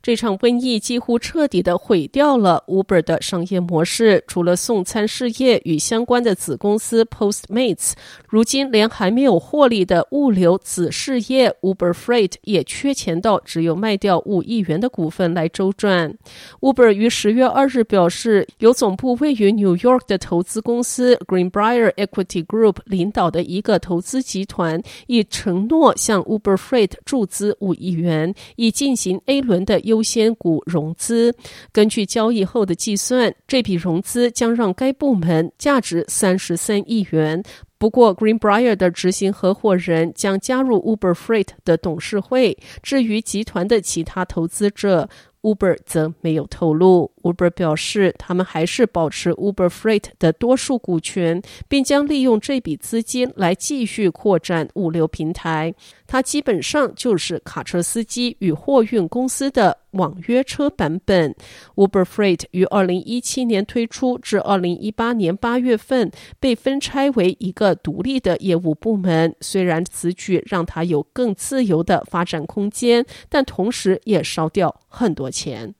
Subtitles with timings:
[0.00, 7.92] 这场瘟疫几乎彻底的毁掉了 Uber 的商业模式，除了送餐事业与相关的子公司 Postmates，
[8.28, 16.14] 如今连还没有获利的物流子事业 Uber Freight 也缺钱到只有卖掉五亿元的股份来周转。
[16.60, 29.80] Uber 于十月二日表示，由总部位于 New York 的投资公司 Greenbrier Equity Group 领导的一个投资集团，已承诺向 Uber Freight 注资五亿元，以进行 A 轮的。
[29.88, 31.34] 优先股融资，
[31.72, 37.42] 根据交易后的计算，这笔融资将让该部门价值三十三亿元。
[37.78, 42.58] 不过，Greenbrier 的执行合伙人将加入 Uber Freight 的董事会。
[42.82, 45.08] 至于集团的其他投资者
[45.42, 47.10] ，Uber 则没有透露。
[47.22, 55.74] Uber 表示，他们还是保持 Uber Freight 的多数股权，并将利用这笔资金来继续扩展物流平台。
[56.06, 61.34] 它基本上就是卡车司机与货运公司的网约车版本。
[61.76, 69.34] Uber Freight 于二零一七年推出，至二零一八年八月份被分拆为一个独立的业务部门。
[69.40, 75.74] 虽然此举让它有更自由的发展空间，但同时也烧掉很多钱。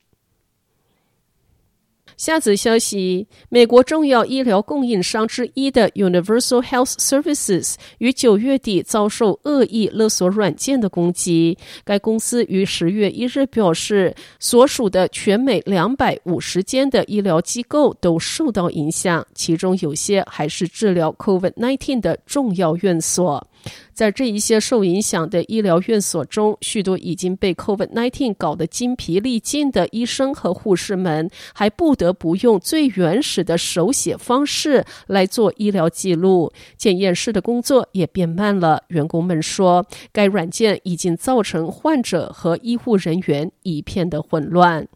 [2.19, 11.57] 下则消息：美国重要医疗供应商之一的 Universal Health Services 于九月底遭受恶意勒索软件的攻击。
[11.85, 23.47] 该公司于十月一日表示，所属的全美两百五十间的医疗机构都受到影响，其中有些还是治疗 COVID-19 的重要院所。
[23.93, 38.83] 在这一些受影响的医疗院所中，许多已经被 COVID-19 搞得精疲力尽的医生和护士们，还不得不用最原始的手写方式来做医疗记录，检验室的工作也变慢了。
[38.87, 44.87] 员工们说，该软件已经造成患者和医护人员一片的混乱。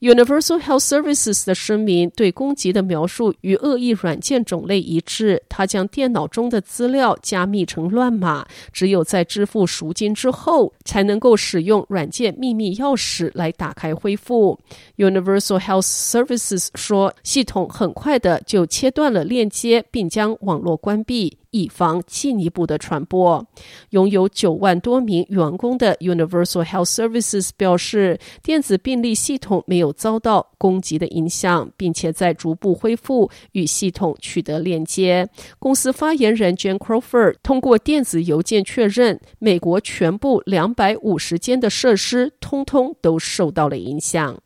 [0.00, 5.42] Universal Health Services 的声明对攻击的描述与恶意软件种类一致。
[5.48, 14.56] 他将电脑中的资料加密成乱码，只有在支付赎金之后，才能够使用软件秘密钥匙来打开恢复。
[14.98, 21.38] Universal Health Services 说，系统很快的就切断了链接，并将网络关闭。
[21.50, 23.46] 以防进一步的传播。
[23.90, 35.28] 拥有九万多名员工的 Universal Health Services 表示，电子病历系统没有遭到攻击的影响，并且在逐步恢复与系统取得链接。
[35.58, 44.38] 公司发言人 Jen Crawford 通过电子邮件确认，美国全部两百五十间的设施通通都受到了影响。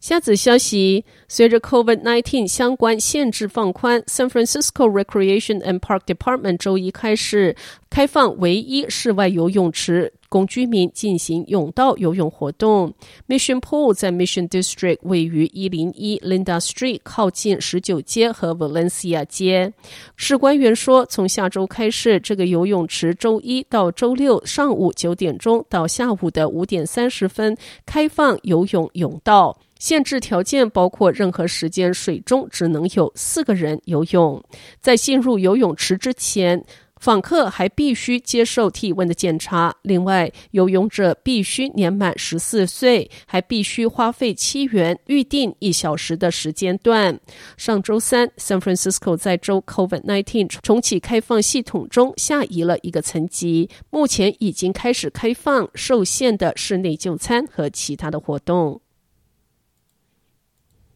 [0.00, 7.54] 下子消息：随着 COVID-19 相关限制放宽，San Francisco Recreation and Park Department 周一开始
[7.90, 12.94] 开放唯一室外游泳池，供居民进行泳道游泳活动。
[13.28, 19.74] Mission Pool 在 Mission District 位于一零一 Linda Street，靠近十九街和 Valencia 街。
[20.16, 27.54] 市官员说，从下周开始，这个游泳池周一到周六上午九点钟到下午的五点三十分
[27.84, 29.58] 开放游泳泳道。
[29.80, 34.42] 限制条件包括任何时间水中只能有四个人游泳。
[34.78, 36.62] 在进入游泳池之前，
[37.00, 39.74] 访客还必须接受体温的检查。
[39.82, 47.18] 另外，游泳者必须年满十四岁，还必须花费七元预订一小时的时间段。
[47.56, 58.82] 上周三，San Francisco 在州 COVID-19 重启开放系统中下移了一个层级，目前已经开始开放受限的室内就餐和其他的活动。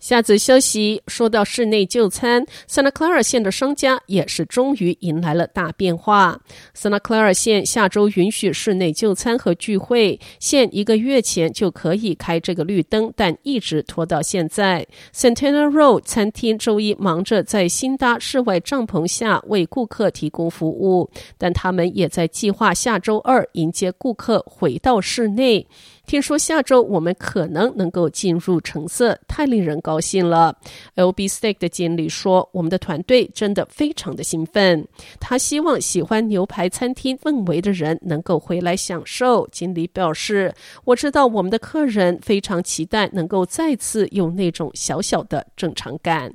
[0.04, 6.38] 下则消息说到室内就餐，Santa Clara 县的商家也是终于迎来了大变化。
[6.76, 14.86] Santa Clara 县下周允许室内就餐和聚会，县一个月前就可以开这个绿灯，但一直拖到现在。
[15.14, 21.08] Santana Row 餐厅周一忙着在新搭室外帐篷下为顾客提供服务，
[21.38, 25.66] 但他们也在计划下周二迎接顾客回到室内。
[26.06, 30.56] 听说下周我们可能能够进入橙色，太令人高兴了。
[30.96, 34.86] LB Steak 的经理说：“我们的团队真的非常的兴奋。
[35.18, 40.54] 他希望喜欢牛排餐厅氛围的人能够回来享受。”经理表示
[40.84, 46.32] ：“我知道我们的客人非常期待能够再次有那种小小的正常感。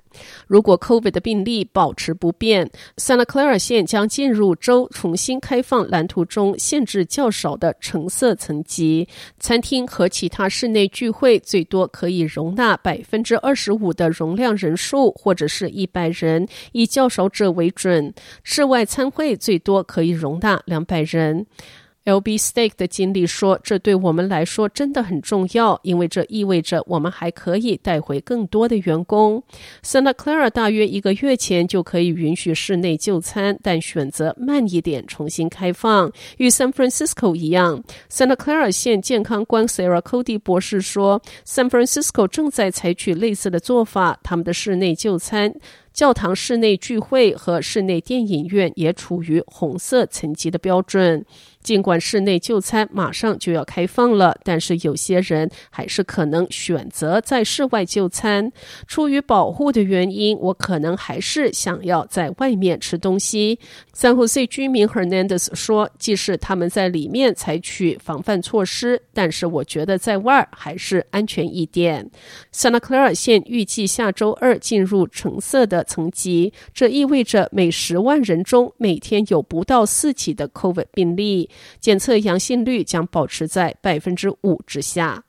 [0.47, 9.07] 如果 COVID 的病例保持不变，Santa Clara 县将进入州重新开放蓝图中限制较少的橙色层级。
[9.39, 18.13] 餐厅和其他室内聚会最多可以容纳百分之二十五的容量人数，或者是一百人，以较少者为准。
[18.43, 21.45] 室外参会最多可以容纳两百人。
[22.09, 29.43] LB Steak 的经理说：“这对我们来说真的很重要，因为这意味着我们还可以带回更多的员工。
[29.83, 37.83] Santa Clara 大约一个月前就可以允许室内就餐，但选择慢一点重新开放，与 San Francisco 一样。
[38.11, 45.53] Santa Clara 县健康官 Sarah Cody 博士说：San Francisco 正在采取类似的做法，他们的室内就餐。”
[45.91, 51.25] 教堂室内聚会和室内电影院也处于红色层级的标准。
[51.61, 58.51] 尽管室内就餐马上就要开放了，但是有些人还是可能选择在室外就餐。
[58.87, 63.59] 出于保护的原因，我可能还是想要在外面吃东西。
[63.93, 72.09] San Jose 居民 Hernandez 说：“即使他们在里面采取防范措施，但是我觉得在外还是安全一点。”
[72.53, 81.48] Santa Clara 县预计下周二进入橙色的层级，这意味着每十万人中每天有不到四起的 COVID 病例，
[81.79, 85.23] 检测阳性率将保持在百分之五之下。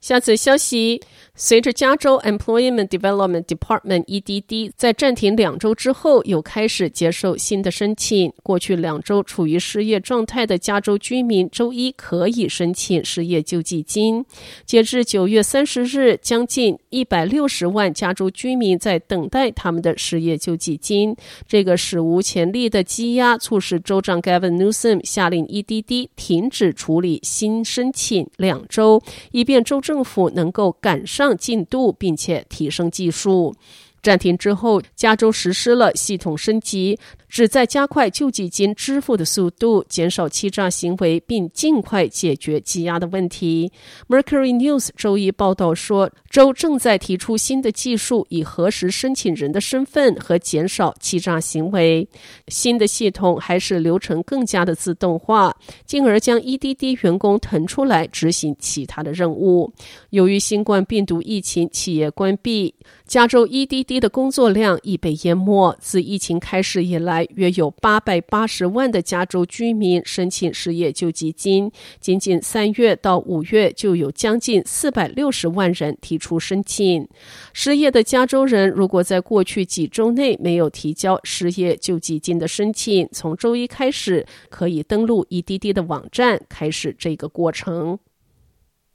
[0.00, 1.00] 下则消息。
[1.34, 8.30] 随着加州 Employment Development Department（EDD） 在暂停两周之后，又开始接受新的申请。
[8.42, 14.24] 过去两周处于失业状态的加州居民，周一可以申请失业救济金。
[14.66, 21.16] 截至九月三十日，将近一百六十万加州居民在等待他们的失业救济金。
[21.46, 29.00] 这个史无前例的积压，促使州长 Gavin Newsom 下令 EDD 停止处理新申请两周，
[29.30, 31.36] 以便州政府能够赶上。
[31.36, 33.56] 进度，并且提升技术。
[34.00, 36.96] 暂停之后，加州实施了系统升级。
[37.30, 43.70] 旨在加快救济金支付的速度，减少欺诈行为，并尽快解决积压的问题。
[44.08, 52.06] Mercury News 周一报道说，州正在提出新的技术，以核实申请人的身份和减少欺诈行为。
[52.48, 55.56] 新的系统还使流程更加的自动化，
[55.86, 59.72] 进而将 EDD 员工腾出来执行其他的任务。
[60.10, 62.74] 由于新冠病毒疫情，企业关闭，
[63.06, 65.76] 加州 EDD 的工作量已被淹没。
[65.78, 71.70] 自疫情开始以来约有八百八十万的加州居民申请失业救济金，
[72.00, 77.08] 仅仅三月到五月就有将近四百六十万人提出申请。
[77.52, 87.98] 失业的加州人如果在过去几周内没有提交失业救济金的申请，从周一开始可以登录 EDD 的网站，开始这个过程。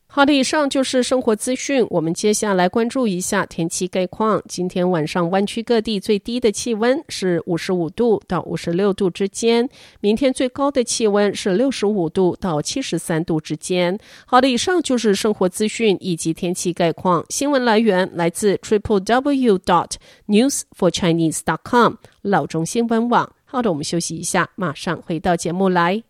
[0.08, 1.86] 好的，以上就是生活资讯。
[1.90, 4.42] 我们接下来关注一下天气概况。
[4.48, 9.68] 今天晚上湾区各地最低的气温是五十五度到五十六度之间，
[10.00, 14.00] 明天最高的气温是六十五度到七十三度之间。
[14.26, 17.26] 好的，以上就是生活资讯以及天气概况。
[17.28, 19.96] 新闻来源来自 triple w dot
[20.28, 23.30] news for chinese dot com 老中新闻网。
[23.44, 26.06] 好的，我们休息一下，马上回到节目来。